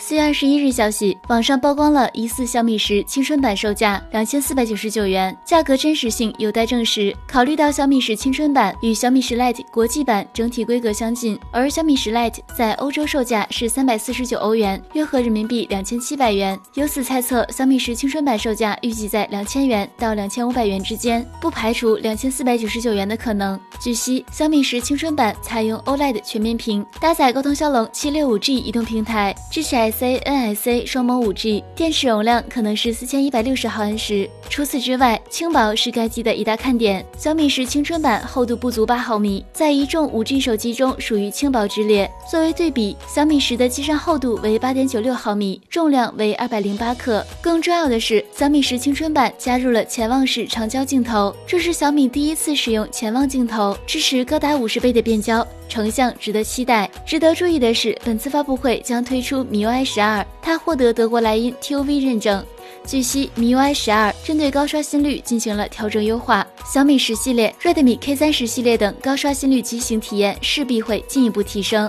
[0.00, 7.14] 四月二十一日消息，网上曝光了疑似小米十青春版售价两千四百九十九元，价格真实性有待证实。
[7.26, 16.56] 考虑到小米十青春版与小米十 Lite 国际版整体规格相近，而小米十 Lite 在欧洲售价是三百四十九欧元，约合人民币两千七百元。
[16.74, 23.58] 由此猜测，小米十青春版售价预计在两千元到两千五百元之间，不排除两千四百九十九元的可能。
[23.80, 29.87] 据悉，小米十青春版采用 OLED 全面屏，搭载高通骁龙七六五 G 移动平台，支持。
[29.90, 34.28] C NSA 双模五 G，电池容量可能是四千一百六十毫安时。
[34.48, 37.04] 除此之外，轻薄是该机的一大看点。
[37.16, 42.10] 小米十青春版厚度不足八毫米，在一众五 G 手机中属于轻薄之列。
[42.30, 47.24] 作为对比，小米十的机身厚度为八点九六毫米，重量为二百零八克。
[47.40, 55.46] 更重要的是，小米十青春版加入了潜望式长焦镜头，这是小米第一次使用潜望镜头，支持高达五十倍的变焦。
[55.68, 56.90] 成像值得期待。
[57.04, 62.44] 值得注意的是，本次发布会将推出米 ui i 十二，它获得德国莱茵 TUV 认证。
[62.84, 71.88] 据悉，MIUI 十二针对高刷新率进行了调整优化，小米十系列、Redmi K 三十系列等高刷新率机型体验势必会进一步提升。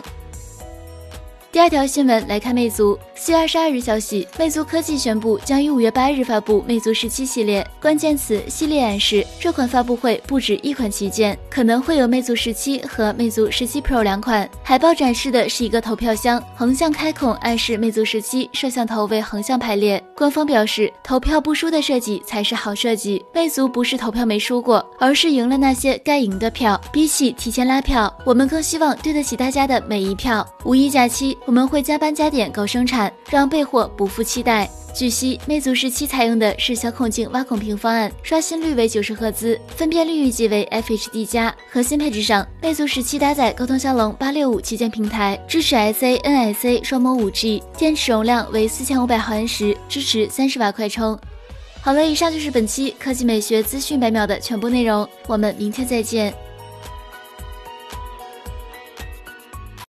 [1.52, 2.98] 第二条新闻来看，魅族。
[3.16, 7.68] 四月二十二日消息，魅族科技宣布将于五月八日发布魅族十七系列。
[7.82, 9.26] 关键词：系列暗示。
[9.40, 14.48] 这款发布会不止一款旗舰，可能会有魅族十七和魅族十七 Pro 两款。
[14.64, 20.02] 海报展示的是一个投票箱，横向开孔暗示魅族十七摄像头为横向排列。
[20.16, 23.26] 官方表示，投票不输的设计才是好设计。
[23.34, 26.80] 魅族不是投票没输过，而是赢了那些该赢的票。
[26.94, 30.48] 比起提前拉票，我们更希望对得起大家的每一票。
[30.64, 33.12] 五一假期，我们会加班加点搞生产。
[33.30, 34.70] 让备货不负期待。
[34.92, 41.56] 据悉，魅族十七采用的是小孔径挖孔屏方案，刷新率为九十赫兹，分辨率预计为 FHD 加。
[41.72, 51.18] 核心配置上，魅族十七搭载高通骁龙八六五旗舰平台，支持 SA NSA 双模五 G，电池容量为四千五百毫安时，支持三十瓦快充。
[51.82, 56.34] 好了，以上就是本期科技美学资讯百秒的全部内容，我们明天再见。